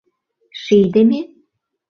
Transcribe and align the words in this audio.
Шийдыме?! 0.61 1.19